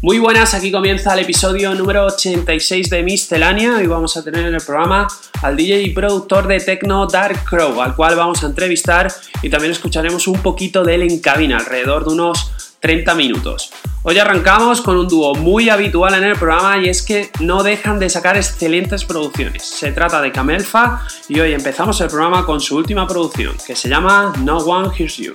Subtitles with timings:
[0.00, 3.78] Muy buenas, aquí comienza el episodio número 86 de Miscelánea.
[3.78, 5.08] Hoy vamos a tener en el programa
[5.42, 9.72] al DJ y productor de Tecno Dark Crow, al cual vamos a entrevistar y también
[9.72, 13.72] escucharemos un poquito de él en cabina, alrededor de unos 30 minutos.
[14.04, 17.98] Hoy arrancamos con un dúo muy habitual en el programa y es que no dejan
[17.98, 19.64] de sacar excelentes producciones.
[19.64, 23.88] Se trata de Camelfa y hoy empezamos el programa con su última producción, que se
[23.88, 25.32] llama No One Hears You.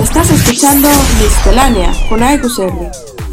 [0.00, 0.88] Estás escuchando
[1.20, 3.31] Miscelánea con AEQCR.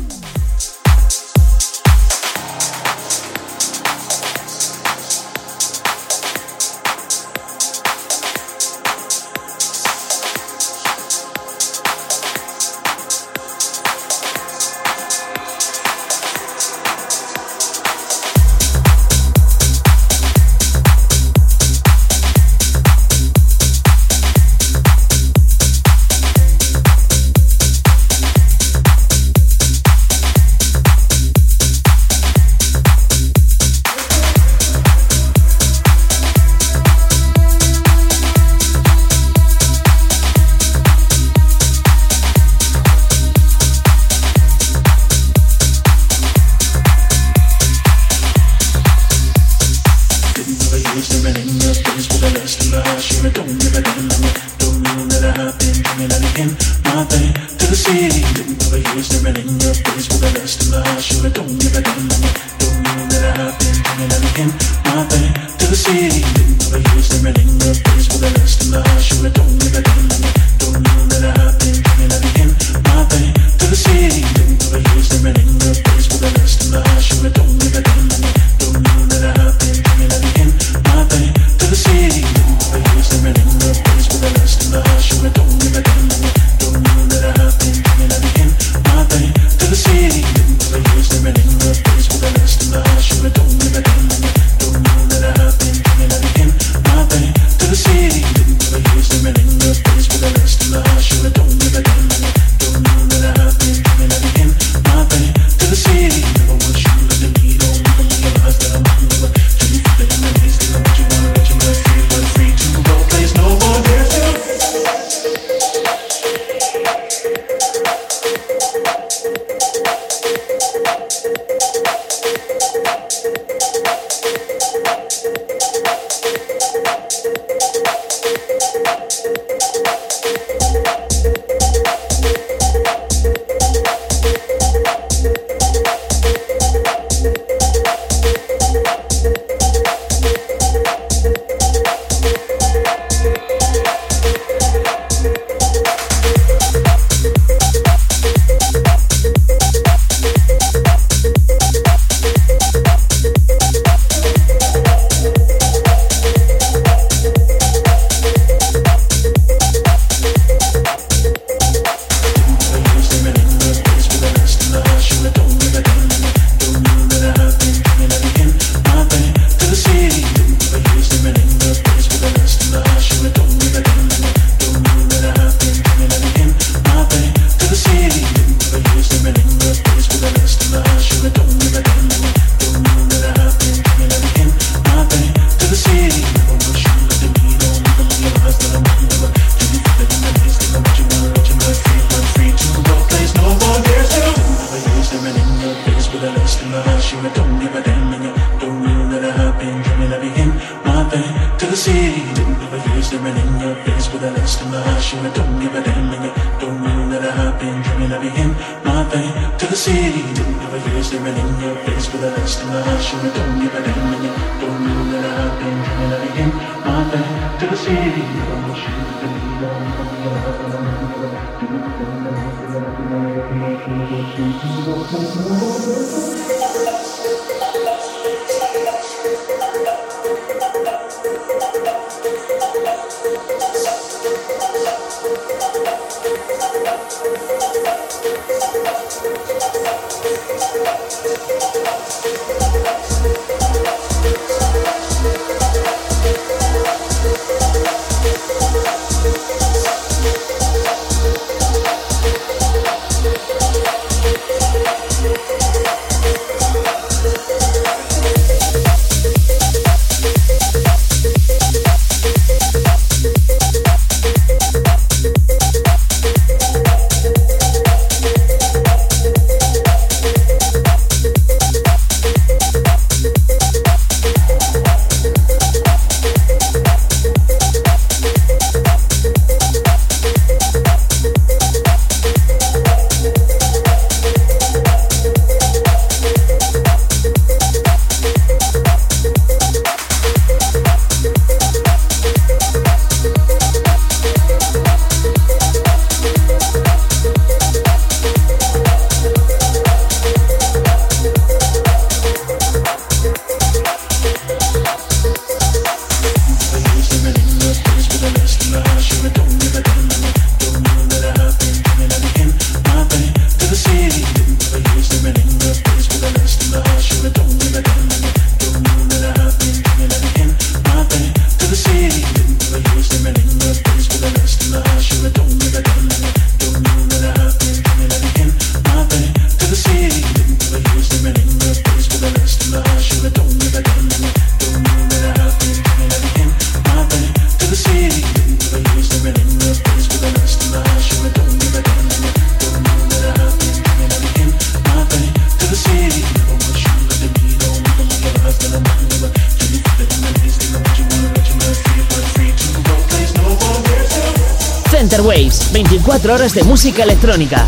[356.29, 357.67] 24 horas de música electrónica.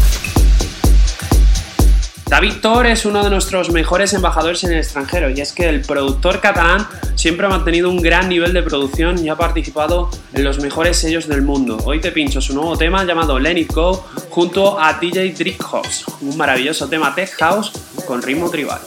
[2.28, 5.81] David Thor es uno de nuestros mejores embajadores en el extranjero y es que el
[5.81, 10.60] productor catalán siempre ha mantenido un gran nivel de producción y ha participado en los
[10.60, 11.80] mejores sellos del mundo.
[11.86, 16.38] Hoy te pincho su nuevo tema llamado Let Go junto a DJ Drick House, un
[16.38, 17.72] maravilloso tema tech house
[18.06, 18.80] con ritmo tribal.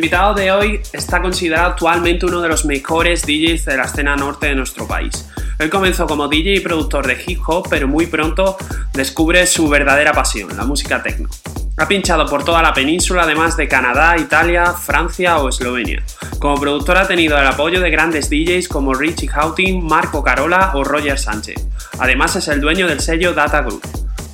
[0.00, 4.46] Invitado de hoy está considerado actualmente uno de los mejores DJs de la escena norte
[4.46, 5.28] de nuestro país.
[5.58, 8.56] Él comenzó como DJ y productor de hip hop, pero muy pronto
[8.94, 11.28] descubre su verdadera pasión, la música techno.
[11.76, 16.02] Ha pinchado por toda la península, además de Canadá, Italia, Francia o Eslovenia.
[16.38, 20.82] Como productor ha tenido el apoyo de grandes DJs como Richie Houghton, Marco Carola o
[20.82, 21.62] Roger Sánchez.
[21.98, 23.82] Además es el dueño del sello Data Group.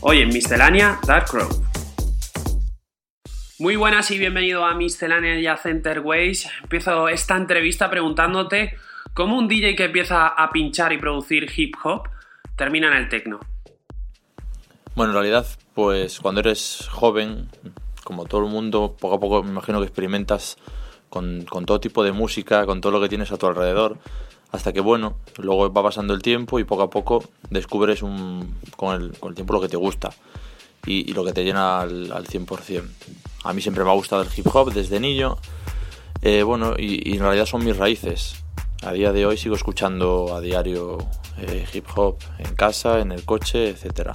[0.00, 1.65] Hoy en Miscelánea Dark Crow.
[3.58, 6.46] Muy buenas y bienvenido a Miscelánea ya Center Ways.
[6.62, 8.75] Empiezo esta entrevista preguntándote
[9.14, 12.02] cómo un DJ que empieza a pinchar y producir hip hop
[12.54, 13.40] termina en el techno.
[14.94, 17.48] Bueno, en realidad, pues cuando eres joven,
[18.04, 20.58] como todo el mundo, poco a poco me imagino que experimentas
[21.08, 23.96] con, todo tipo de música, con todo lo que tienes a tu alrededor,
[24.52, 29.34] hasta que, bueno, luego va pasando el tiempo y poco a poco descubres con, el,
[29.34, 30.10] tiempo lo que te gusta
[30.84, 32.84] y, y lo que te llena al, al 100%.
[33.48, 35.36] A mí siempre me ha gustado el hip hop desde niño,
[36.22, 38.42] eh, bueno, y, y en realidad son mis raíces.
[38.82, 40.98] A día de hoy sigo escuchando a diario
[41.38, 44.12] eh, hip hop en casa, en el coche, etcétera.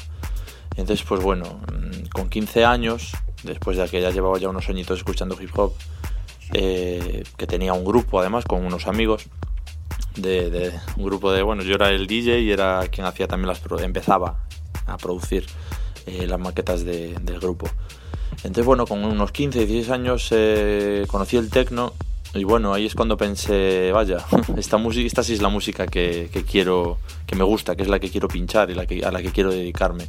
[0.75, 3.11] Entonces, pues bueno, mm, con 15 años,
[3.43, 5.73] después de que ya llevaba ya unos añitos escuchando hip hop,
[6.53, 9.25] eh, que tenía un grupo además con unos amigos,
[10.15, 13.61] de, un grupo de, bueno, yo era el DJ y era quien hacía también las,
[13.81, 14.39] empezaba
[14.85, 15.45] a producir
[16.05, 17.67] las maquetas de- del grupo.
[18.43, 21.93] Entonces, bueno, con unos 15, 16 años eh, conocí el techno
[22.33, 24.25] y bueno, ahí es cuando pensé, vaya,
[24.57, 27.99] esta, música, esta sí es la música que, quiero, que me gusta, que es la
[27.99, 30.07] que quiero pinchar y la que, a la que quiero dedicarme.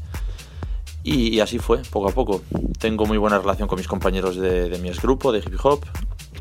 [1.05, 2.43] Y, así fue, poco a poco.
[2.79, 5.85] Tengo muy buena relación con mis compañeros de, mi grupo, de hip hop,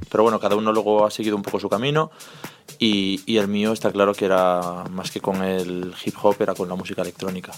[0.09, 2.11] pero bueno, cada uno luego ha seguido un poco su camino
[2.77, 6.53] y, y el mío está claro que era más que con el hip hop, era
[6.53, 7.53] con la música electrónica.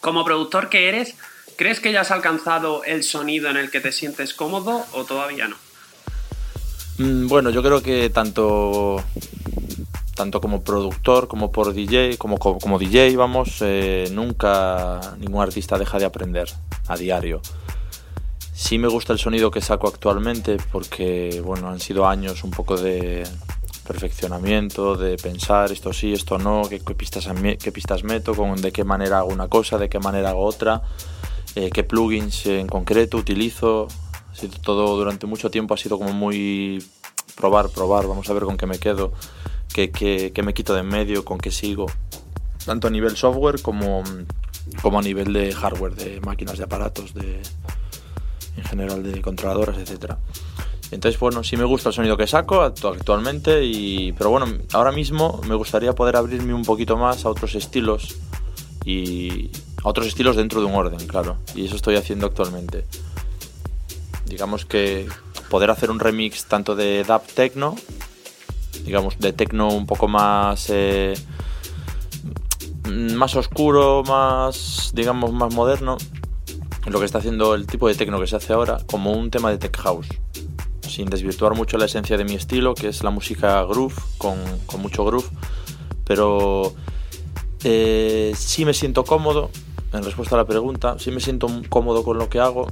[0.00, 1.16] Como productor que eres,
[1.56, 5.48] ¿crees que ya has alcanzado el sonido en el que te sientes cómodo o todavía
[5.48, 5.56] no?
[6.98, 9.02] Mm, bueno, yo creo que tanto
[10.16, 15.98] tanto como productor como por DJ, como, como, DJ, vamos, eh, nunca ningún artista deja
[15.98, 16.48] de aprender
[16.88, 17.42] a diario.
[18.54, 22.78] Sí me gusta el sonido que saco actualmente porque, bueno, han sido años un poco
[22.78, 23.24] de
[23.86, 27.28] perfeccionamiento, de pensar esto sí, esto no, qué, pistas,
[27.62, 30.80] qué pistas meto, con, de qué manera hago una cosa, de qué manera hago otra,
[31.56, 33.88] eh, qué plugins en concreto utilizo.
[34.62, 36.84] todo durante mucho tiempo ha sido como muy
[37.34, 39.12] probar, probar, vamos a ver con qué me quedo
[39.72, 41.86] que, me quito de en medio, con qué sigo,
[42.64, 44.02] tanto a nivel software como,
[44.82, 47.42] como a nivel de hardware, de máquinas, de aparatos, de,
[48.56, 50.14] en general de controladoras, etc.
[50.90, 55.40] Entonces, bueno, sí me gusta el sonido que saco actualmente, y, pero bueno, ahora mismo
[55.46, 58.16] me gustaría poder abrirme un poquito más a otros estilos
[58.84, 59.50] y
[59.88, 62.84] otros estilos dentro de un orden, claro, y eso estoy haciendo actualmente.
[64.26, 65.08] Digamos que
[65.50, 67.76] poder hacer un remix tanto de dub techno
[68.84, 71.14] digamos, de tecno un poco más, eh,
[73.14, 75.96] más oscuro, más, digamos, más moderno,
[76.86, 79.50] lo que está haciendo el tipo de tecno que se hace ahora, como un tema
[79.50, 80.08] de tech house,
[80.88, 84.38] sin desvirtuar mucho la esencia de mi estilo, que es la música groove, con,
[84.78, 85.28] mucho groove,
[86.04, 86.72] pero
[87.64, 89.50] eh, sí me siento cómodo,
[89.92, 92.66] en respuesta a la pregunta, sí me siento cómodo con lo que hago,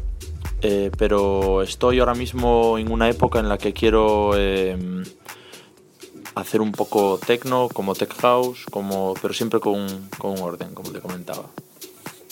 [0.62, 4.34] eh, pero estoy ahora mismo en una época en la que quiero
[6.34, 10.90] hacer un poco techno, como tech house, como, pero siempre con, con un orden, como
[10.90, 11.44] te comentaba.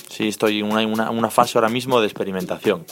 [0.09, 2.85] Sí, estoy en una, una, fase ahora mismo de experimentación.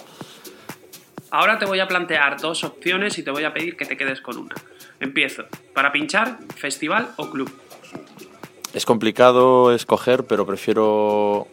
[1.30, 4.20] Ahora te voy a plantear dos opciones y te voy a pedir que te quedes
[4.20, 4.54] con una.
[5.00, 5.44] Empiezo.
[5.74, 7.50] ¿Para pinchar, festival o club?
[8.72, 11.48] Es complicado escoger, pero prefiero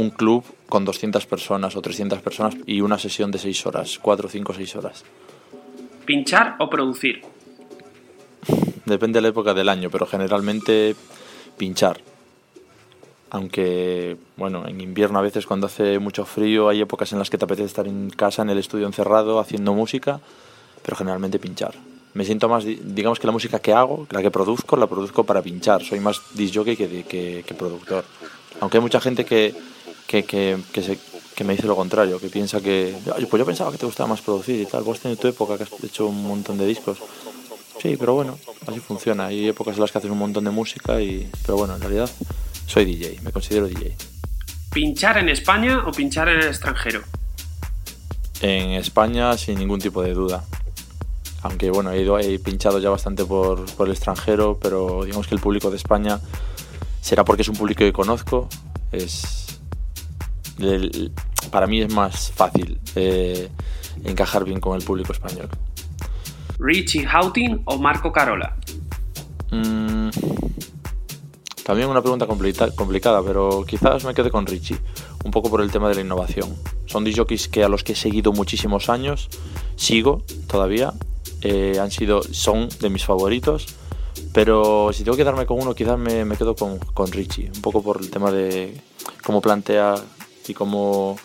[0.00, 4.28] un club con 200 personas o 300 personas y una sesión de 6 horas, 4,
[4.28, 5.04] 5, 6 horas.
[6.06, 7.22] ¿Pinchar o producir?
[8.86, 10.96] Depende de la época del año, pero generalmente
[11.56, 12.00] pinchar.
[13.30, 17.38] Aunque, bueno, en invierno a veces cuando hace mucho frío hay épocas en las que
[17.38, 20.20] te apetece estar en casa, en el estudio encerrado, haciendo música,
[20.82, 21.74] pero generalmente pinchar.
[22.14, 25.42] Me siento más, digamos que la música que hago, la que produzco, la produzco para
[25.42, 25.84] pinchar.
[25.84, 28.04] Soy más disc jockey que, que, que productor.
[28.58, 29.54] Aunque hay mucha gente que,
[30.10, 30.98] que, que, se,
[31.36, 32.96] que me dice lo contrario, que piensa que,
[33.30, 35.62] pues yo pensaba que te gustaba más producir y tal, vos tenido tu época que
[35.62, 36.98] has hecho un montón de discos.
[37.80, 39.26] Sí, pero bueno, así funciona.
[39.26, 41.30] Hay épocas en las que haces un montón de música y...
[41.42, 42.10] Pero bueno, en realidad
[42.66, 43.96] soy DJ, me considero DJ.
[44.72, 47.02] ¿Pinchar en España o pinchar en el extranjero?
[48.40, 50.44] En España sin ningún tipo de duda.
[51.42, 55.36] Aunque bueno, he, ido, he pinchado ya bastante por, por el extranjero, pero digamos que
[55.36, 56.20] el público de España
[57.00, 58.48] será porque es un público que conozco.
[58.92, 59.39] Es,
[61.50, 63.48] para mí es más fácil eh,
[64.04, 65.48] encajar bien con el público español.
[66.58, 68.56] Richie Houghton o Marco Carola?
[69.50, 70.10] Mm,
[71.64, 74.78] también una pregunta complicada, pero quizás me quede con Richie,
[75.24, 76.54] un poco por el tema de la innovación.
[76.86, 79.28] Son DJs que a los que he seguido muchísimos años,
[79.76, 80.92] sigo todavía,
[81.42, 83.66] eh, han sido, son de mis favoritos,
[84.32, 87.82] pero si tengo que darme con uno, quizás me, quedo con, con, Richie, un poco
[87.82, 88.80] por el tema de
[89.22, 89.94] cómo plantea
[90.50, 91.16] y cómo,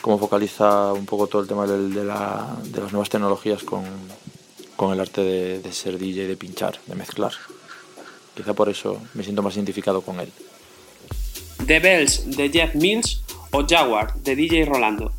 [0.00, 3.84] cómo focaliza un poco todo el tema de, de las nuevas tecnologías con,
[4.76, 7.32] con el arte de, ser DJ, de pinchar, de mezclar.
[8.34, 10.30] Quizá por eso me siento más identificado con él.
[11.66, 15.12] The Bells de Jeff Mills o Jaguar de DJ Rolando.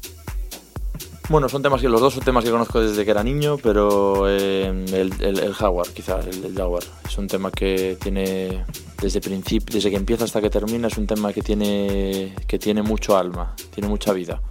[1.30, 4.30] Bueno, son temas que los dos son temas que conozco desde que era niño, pero
[4.30, 6.84] eh, el, Jaguar, quizá, el, Jaguar.
[7.08, 8.63] Es un tema que tiene,
[9.01, 12.81] desde principio, desde que empieza hasta que termina, es un tema que tiene, que tiene
[12.81, 14.41] mucho alma, tiene mucha vida.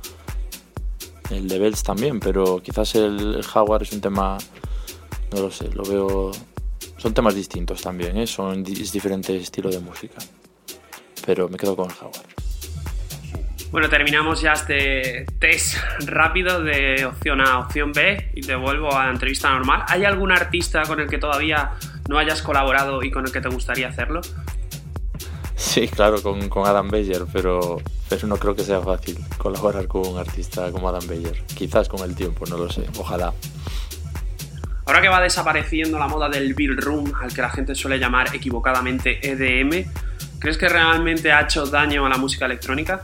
[1.31, 4.39] El de Bells también, pero quizás el, Jaguar es un tema
[5.35, 6.31] no lo sé, lo veo...
[6.97, 8.27] Son temas distintos también, ¿eh?
[8.27, 10.17] Son, es diferente estilo de música.
[11.27, 12.25] Pero me quedo con el Jaguar.
[13.71, 15.77] Bueno, terminamos ya este test
[16.07, 19.85] rápido de opción A opción B y te vuelvo a la entrevista normal.
[19.89, 21.73] ¿Hay algún artista con el que todavía
[22.09, 24.21] no hayas colaborado y con el que te gustaría hacerlo?
[25.57, 30.07] Sí, claro, con, con Adam Beyer, pero, pero no creo que sea fácil colaborar con
[30.07, 31.43] un artista como Adam Beyer.
[31.55, 33.33] Quizás con el tiempo, no lo sé, ojalá.
[34.87, 38.35] Ahora que va desapareciendo la moda del Bill Room, al que la gente suele llamar
[38.35, 39.91] equivocadamente EDM,
[40.39, 43.03] ¿crees que realmente ha hecho daño a la música electrónica?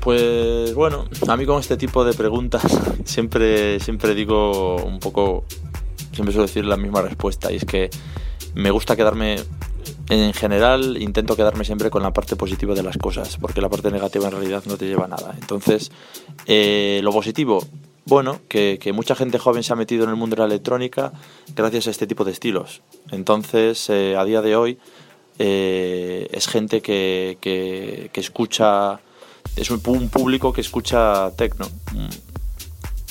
[0.00, 2.62] Pues bueno, a mí con este tipo de preguntas
[3.04, 5.44] siempre, siempre digo un poco,
[6.18, 7.90] siempre suelo decir la misma respuesta y es que
[8.54, 9.36] me gusta quedarme
[10.10, 13.90] en general intento quedarme siempre con la parte positiva de las cosas, porque la parte
[13.90, 15.34] negativa en realidad no te lleva a nada.
[15.40, 15.92] Entonces,
[16.46, 17.64] eh, lo positivo,
[18.04, 21.12] bueno, que, mucha gente joven se ha metido en el mundo de la electrónica
[21.54, 22.82] gracias a este tipo de estilos.
[23.10, 24.78] Entonces, eh, a día de hoy,
[25.38, 29.00] eh, es gente que, que, escucha,
[29.56, 31.68] es un, público que escucha tecno,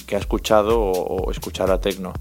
[0.05, 2.11] que ha escuchado o, o escuchará tecno.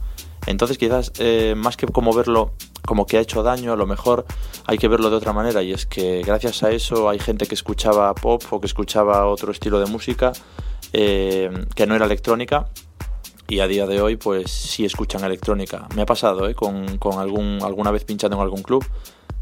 [0.46, 2.52] Entonces quizás eh, más que como verlo
[2.86, 4.24] como que ha hecho daño, a lo mejor
[4.64, 7.54] hay que verlo de otra manera y es que gracias a eso hay gente que
[7.54, 10.32] escuchaba pop o que escuchaba otro estilo de música
[10.92, 12.68] eh, que no era electrónica
[13.48, 15.86] y a día de hoy pues sí escuchan electrónica.
[15.94, 16.54] Me ha pasado ¿eh?
[16.54, 18.84] con, algún, alguna vez pinchando en algún club,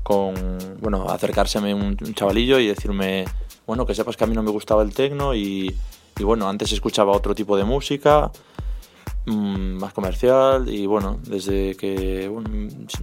[0.03, 0.35] con
[0.81, 3.25] bueno, acercárseme un, chavalillo y decirme,
[3.67, 5.75] bueno, que sepas que a mí no me gustaba el tecno y,
[6.19, 8.31] y bueno, antes escuchaba otro tipo de música
[9.27, 12.31] más comercial y bueno, desde que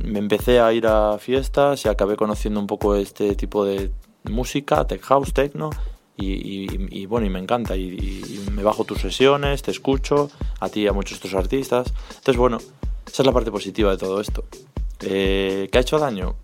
[0.03, 3.91] me empecé a ir a fiestas y acabé conociendo un poco este tipo de
[4.23, 5.71] música, tech house, techno
[6.17, 10.29] y, bueno, y me encanta y, me bajo tus sesiones, te escucho,
[10.59, 11.91] a ti y a muchos otros artistas.
[12.09, 12.57] Entonces bueno,
[13.07, 14.43] esa es la parte positiva de todo esto.
[15.01, 16.35] Eh, ¿Que ha hecho daño?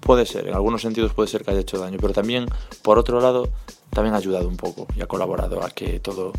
[0.00, 2.46] Puede ser, en algunos sentidos puede ser que haya hecho daño, pero también,
[2.82, 3.48] por otro lado,
[3.90, 6.32] también ha ayudado un poco y ha colaborado a que todo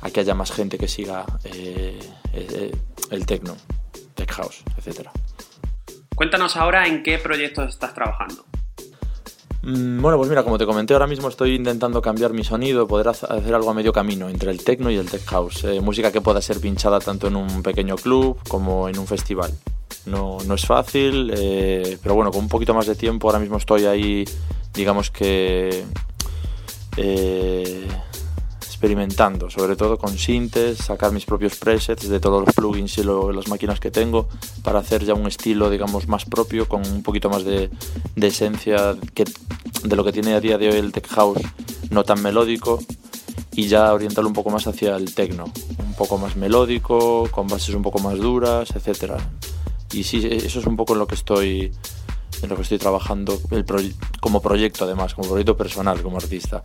[0.00, 1.98] a que haya más gente que siga eh,
[2.32, 2.72] eh,
[3.10, 3.56] el techno,
[4.14, 5.08] tech house, etc.
[6.14, 8.44] Cuéntanos ahora en qué proyectos estás trabajando.
[9.62, 13.08] Mm, bueno, pues mira, como te comenté, ahora mismo estoy intentando cambiar mi sonido, poder
[13.08, 15.64] hacer algo a medio camino entre el techno y el tech house.
[15.64, 19.52] Eh, música que pueda ser pinchada tanto en un pequeño club como en un festival.
[20.06, 21.32] No, no es fácil,
[22.02, 24.24] pero bueno, con un poquito más de tiempo ahora mismo estoy ahí,
[24.72, 25.84] digamos que
[28.78, 33.48] experimentando, sobre todo con sintes, sacar mis propios presets de todos los plugins y las
[33.48, 34.28] máquinas que tengo
[34.62, 37.70] para hacer ya un estilo, digamos, más propio, con un poquito más de,
[38.14, 39.24] esencia que,
[39.82, 41.42] de lo que tiene a día de hoy el tech house,
[41.90, 42.78] no tan melódico,
[43.50, 45.46] y ya orientarlo un poco más hacia el techno,
[45.80, 49.16] un poco más melódico, con bases un poco más duras, etcétera.
[49.92, 51.72] Y sí, eso es un poco en lo que estoy
[52.42, 53.40] en lo que estoy trabajando
[54.20, 56.62] como proyecto además, como proyecto personal, como artista.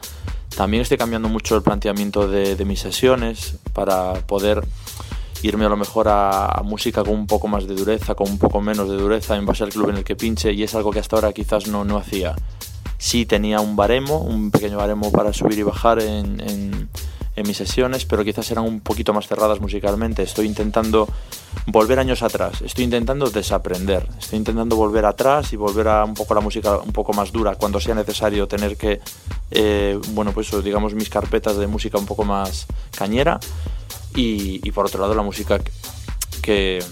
[0.56, 4.64] También estoy cambiando mucho el planteamiento de, mis sesiones para poder
[5.42, 8.62] irme a lo mejor a, música con un poco más de dureza, con un poco
[8.62, 11.00] menos de dureza en base al club en el que pinche y es algo que
[11.00, 12.36] hasta ahora quizás no, no hacía.
[12.98, 16.90] Sí tenía un baremo, un pequeño baremo para subir y bajar en
[17.42, 20.22] mis sesiones, pero quizás eran un poquito más cerradas musicalmente.
[20.22, 21.08] Estoy intentando
[21.68, 26.36] volver años atrás, estoy intentando desaprender, estoy intentando volver atrás y volver a un poco
[26.36, 29.00] la música un poco más dura cuando sea necesario tener que,
[29.50, 33.40] eh, bueno, pues digamos mis carpetas de música un poco más cañera.
[34.16, 35.60] Y, por otro lado la música
[36.44, 36.84] que,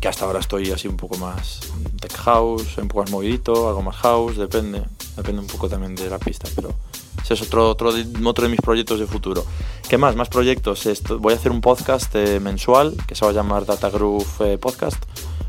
[0.00, 1.60] que hasta ahora estoy así un poco más
[1.98, 4.82] tech house, un poco más movidito, algo más house, depende,
[5.16, 6.74] depende un poco también de la pista, pero
[7.20, 7.90] ese es otro, otro,
[8.24, 9.44] otro de mis proyectos de futuro.
[9.88, 10.16] ¿Qué más?
[10.16, 10.86] Más proyectos.
[10.86, 14.26] Esto, voy a hacer un podcast eh, mensual que se va a llamar Data Groove
[14.40, 15.02] eh, Podcast.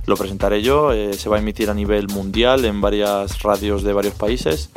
[0.06, 0.92] Lo presentaré yo.
[0.92, 4.70] Eh, se va a emitir a nivel mundial en varias radios de varios países.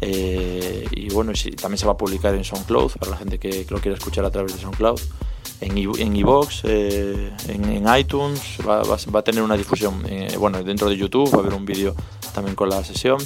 [0.00, 3.96] y bueno, también se va a publicar en SoundCloud para la gente que, lo quiera
[3.96, 5.00] escuchar a través de SoundCloud.
[5.60, 10.04] En Evox, en, en, iTunes, va, va, va, a tener una difusión.
[10.38, 11.96] bueno, dentro de YouTube va a haber un vídeo
[12.32, 13.18] también con la sesión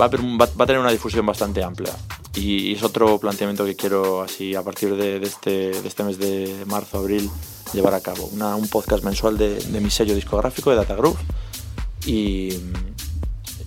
[0.00, 1.92] va a, tener una difusión bastante amplia.
[2.34, 6.98] Y, es otro planteamiento que quiero, así a partir de, este, este, mes de marzo,
[6.98, 7.30] abril,
[7.72, 8.26] llevar a cabo.
[8.26, 11.18] un podcast mensual de, mi sello discográfico de Data Groove.
[12.06, 12.50] Y,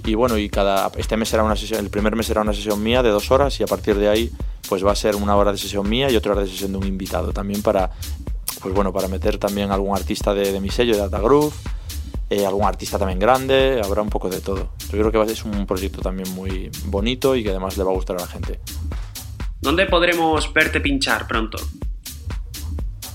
[0.06, 2.82] y bueno, y cada, este mes será una sesión, el primer mes será una sesión
[2.84, 4.32] mía de dos horas y a partir de ahí
[4.70, 6.78] pues va a ser una hora de sesión mía y otra hora de sesión de
[6.78, 7.90] un invitado también para,
[8.62, 11.54] pues bueno, para meter también algún artista de, de mi sello de Data Groove
[12.30, 14.70] eh, algún artista también grande, habrá un poco de todo.
[14.92, 17.94] Yo creo que ser un proyecto también muy bonito y que además le va a
[17.94, 18.60] gustar a la gente.
[19.62, 21.58] ¿Dónde podremos verte pinchar pronto?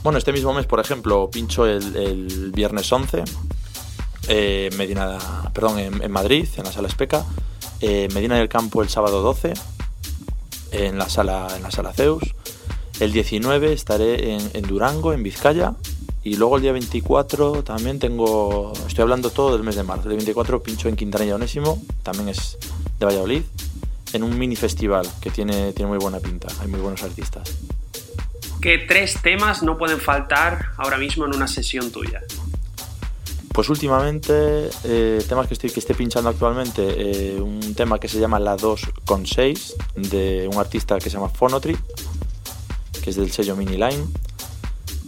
[0.03, 3.23] Bueno, este mismo mes, por ejemplo, pincho el, viernes 11
[4.29, 5.19] eh, Medina,
[5.53, 7.25] perdón, en, Madrid, en la sala Especa,
[7.81, 9.53] eh, Medina del Campo el sábado 12,
[10.73, 12.23] en la sala, en la sala Zeus.
[12.99, 15.75] El 19 estaré en, en Durango, en Vizcaya,
[16.25, 20.09] y luego el día 24 también tengo, estoy hablando todo del mes de marzo.
[20.09, 22.59] El 24 pincho en Quintanilla Onésimo, también es
[22.99, 23.43] de Valladolid,
[24.13, 27.51] en un mini festival que tiene, tiene muy buena pinta, hay muy buenos artistas.
[28.61, 32.23] ¿Qué tres temas no pueden faltar ahora mismo en una sesión tuya?
[33.53, 38.21] Pues últimamente, eh, temas que estoy que esté pinchando actualmente, eh, un tema que se
[38.21, 41.77] llama La 2 con 6 de un artista que se llama Phonotry,
[43.03, 44.07] que es del sello Mini Line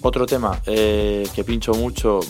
[0.07, 2.21] Otro tema eh, que pincho mucho,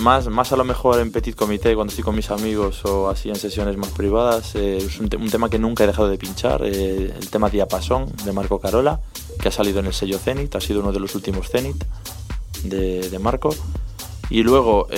[0.00, 3.28] más, más a lo mejor en petit comité, cuando estoy con mis amigos o así
[3.28, 7.14] en sesiones más privadas, eh, es un, tema que nunca he dejado de pinchar, eh,
[7.16, 8.98] el tema Diapasón de Marco Carola,
[9.40, 11.84] que ha salido en el sello Zenith, ha sido uno de los últimos Zenith
[12.64, 13.54] de, de Marco.
[14.28, 14.88] Y luego,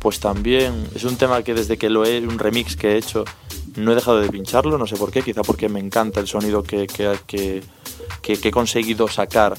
[0.00, 3.24] pues también es un tema que desde que lo he, un remix que he hecho,
[3.76, 6.62] no he dejado de pincharlo, no sé por qué, quizá porque me encanta el sonido
[6.62, 7.62] que, que, que,
[8.20, 9.56] que he conseguido sacar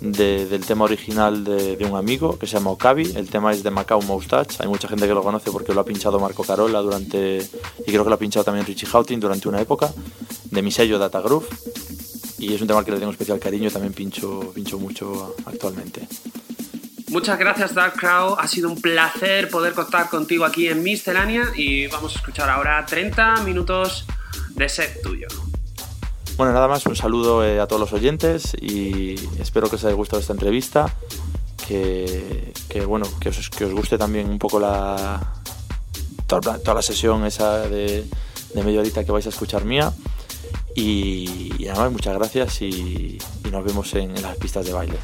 [0.00, 3.12] del tema original de, un amigo que se llama Okabi.
[3.16, 4.58] El tema es de Macau Moustache.
[4.60, 7.38] Hay mucha gente que lo conoce porque lo ha pinchado Marco Carola durante.
[7.38, 9.92] y creo que lo ha pinchado también Richie Houghton durante una época.
[10.50, 11.46] De mi sello Data Groove.
[12.38, 16.06] Y es un tema que le tengo especial cariño y también pincho, pincho mucho actualmente.
[17.08, 21.86] Muchas gracias Dark Crow, ha sido un placer poder contar contigo aquí en Miscelánea y
[21.86, 24.04] vamos a escuchar ahora 30 minutos
[24.50, 25.47] de set tuyo.
[26.38, 29.96] Bueno, nada más, un saludo eh, a todos los oyentes y espero que os haya
[29.96, 30.86] gustado esta entrevista,
[31.66, 32.54] que,
[32.86, 35.32] bueno, que os, que os, guste también un poco la
[36.28, 38.06] toda, la sesión esa de,
[38.54, 39.92] de media que vais a escuchar mía.
[40.76, 43.18] Y, nada más, muchas gracias y,
[43.50, 44.98] nos vemos en las pistas de baile.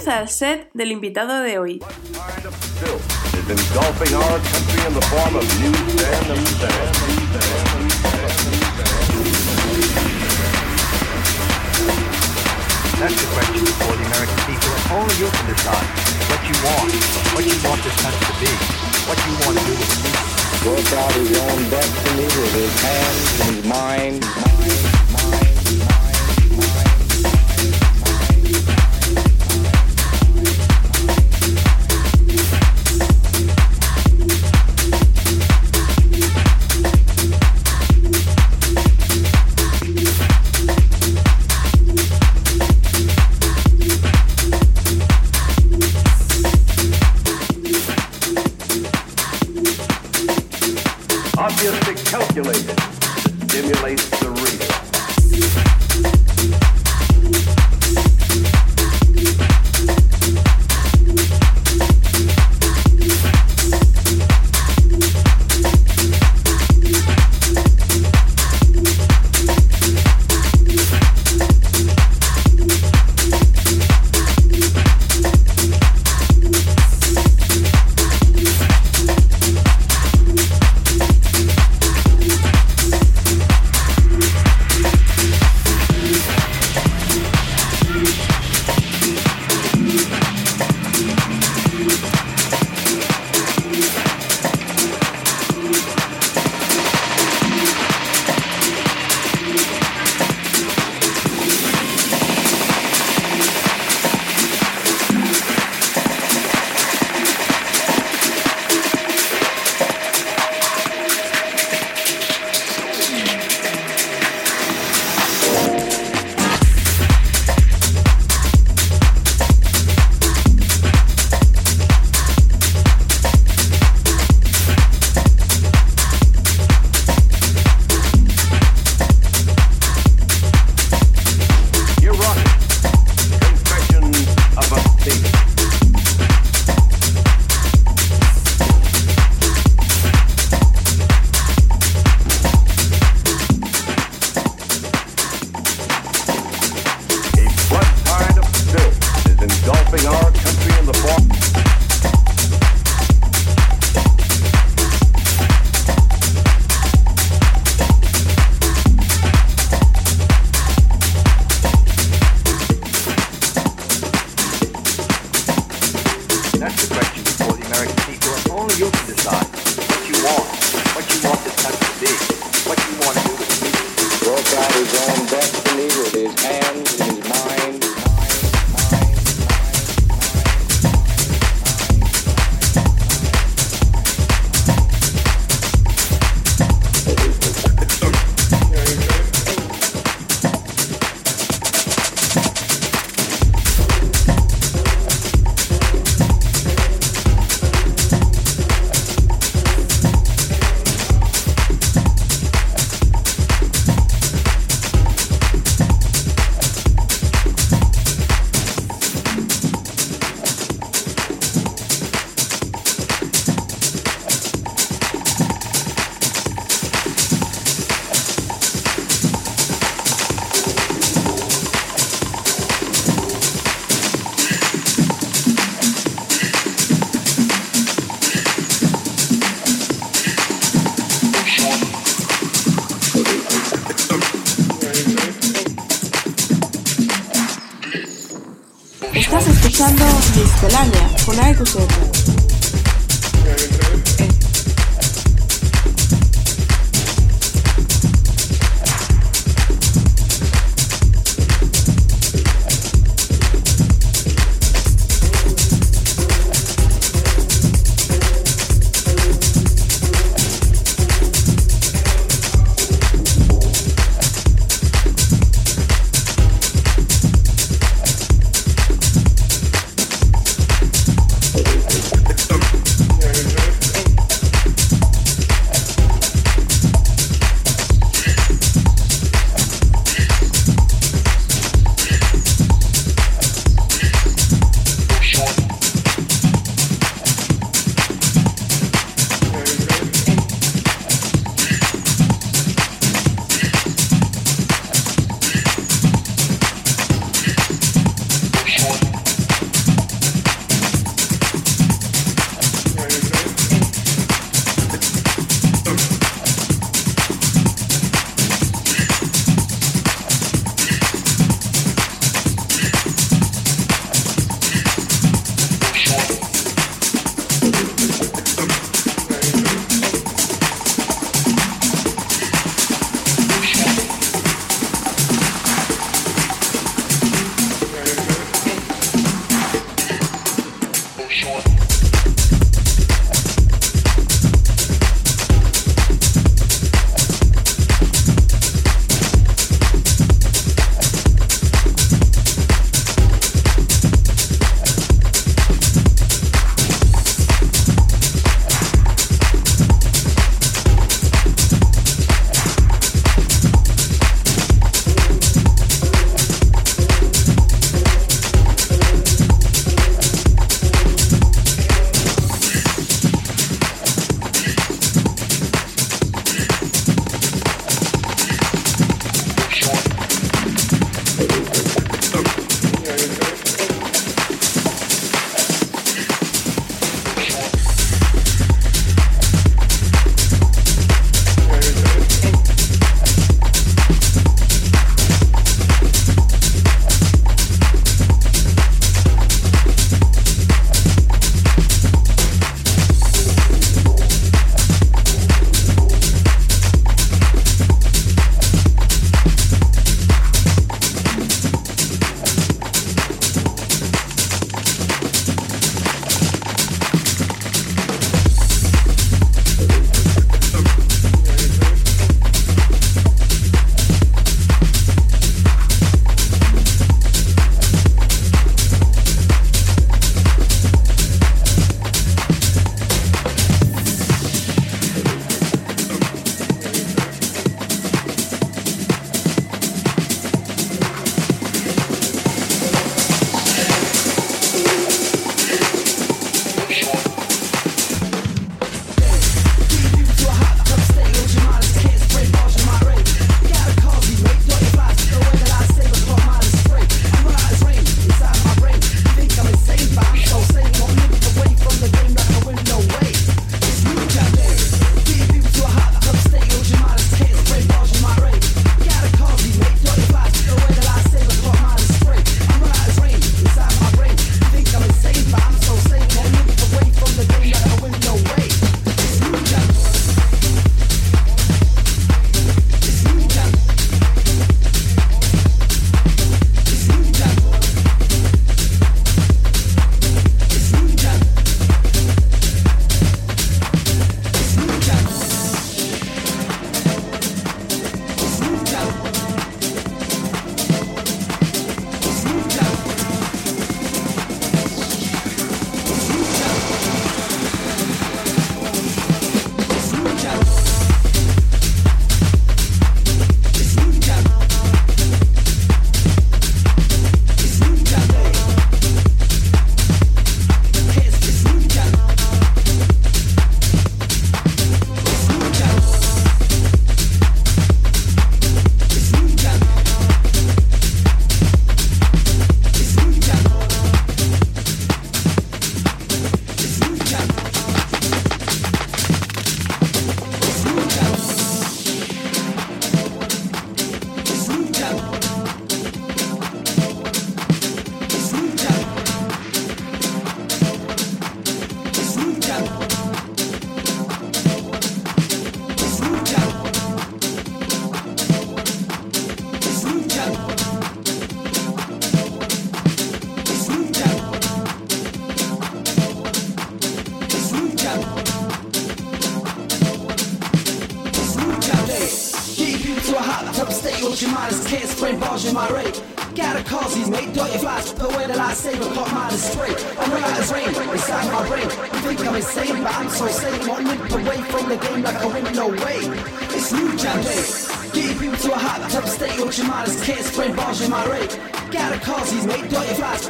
[0.00, 1.78] Comienza el set del invitado de hoy.
[12.98, 15.84] That's the question for the American people, and only you can decide
[16.30, 16.92] what you want,
[17.34, 18.48] what you want this country to be,
[19.04, 20.24] what you want to do with the people.
[20.72, 24.89] Work out his own destiny with his hands and his mind.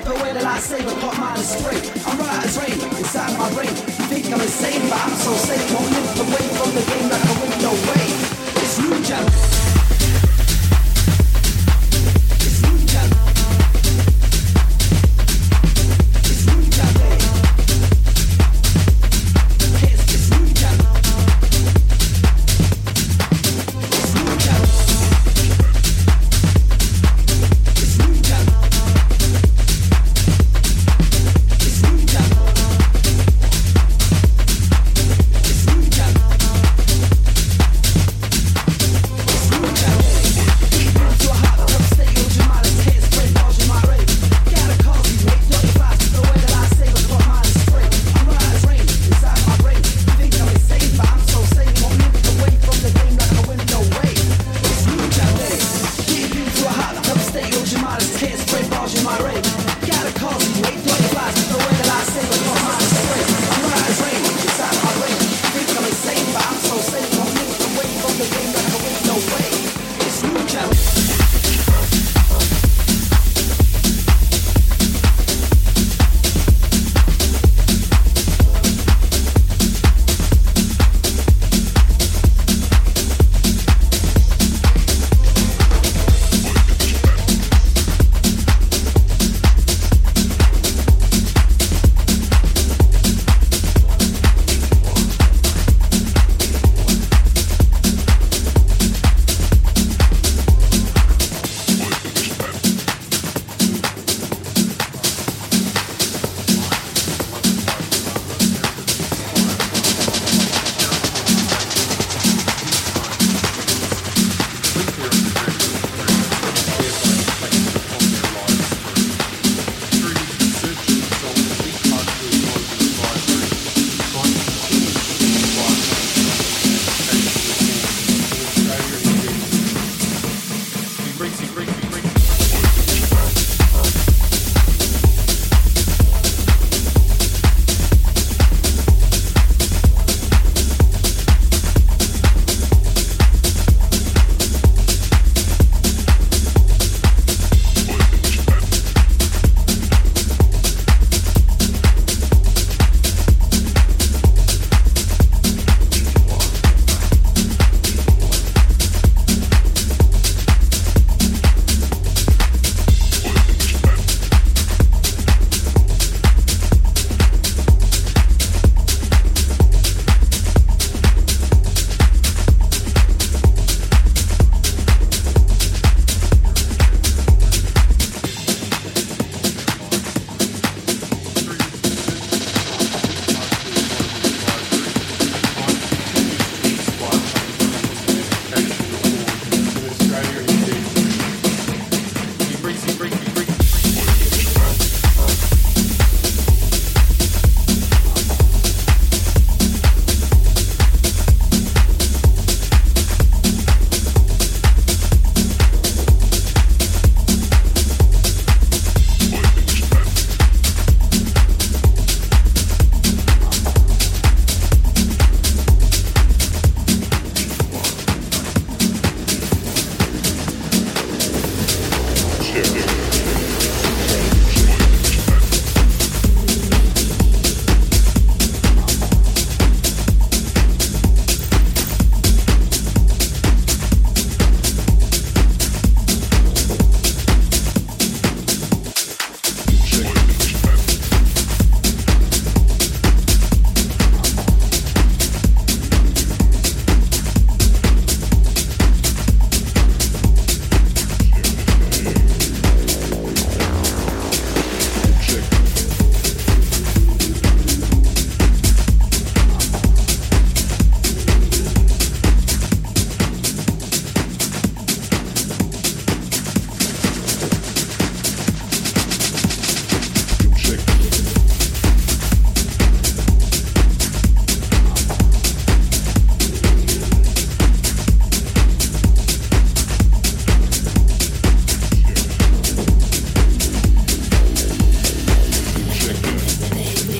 [0.04, 1.99] The way that I say the part mine is straight.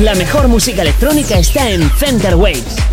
[0.00, 2.85] la mejor música electrónica está en Center Waves.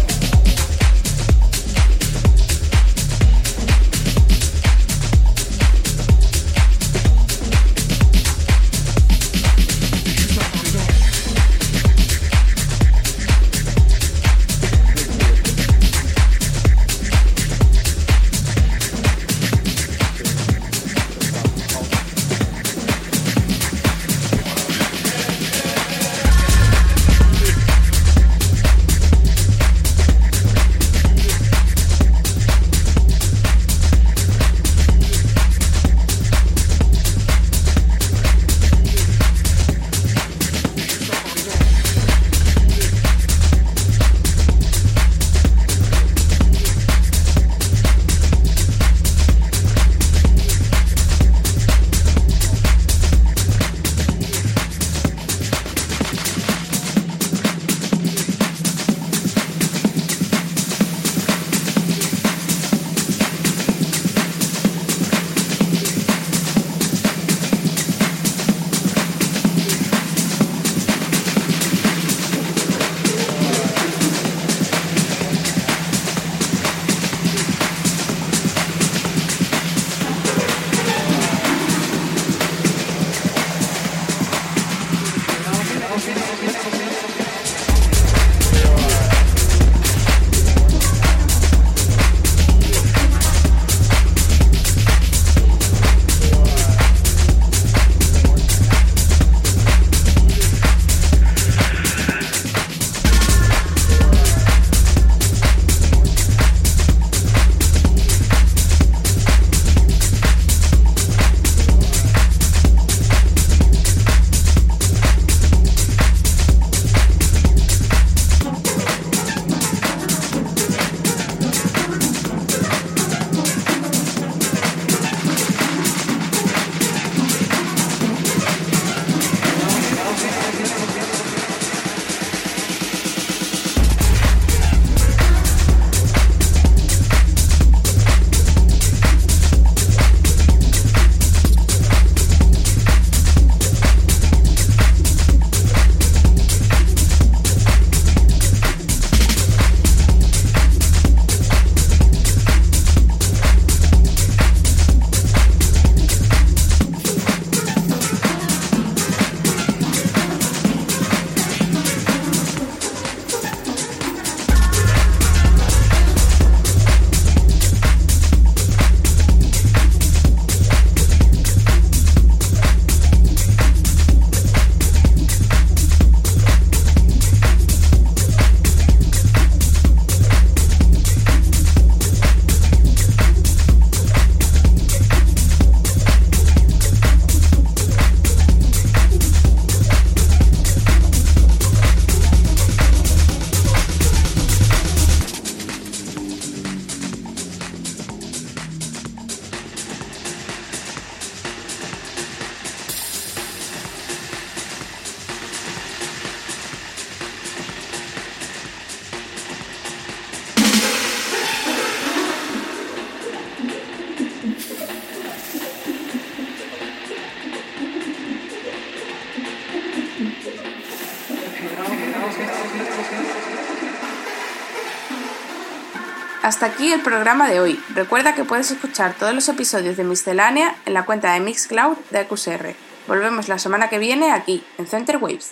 [226.64, 227.78] Hasta aquí el programa de hoy.
[227.94, 232.26] Recuerda que puedes escuchar todos los episodios de Miscelánea en la cuenta de Mixcloud de
[232.26, 232.74] QSR.
[233.06, 235.52] Volvemos la semana que viene aquí, en Center Waves.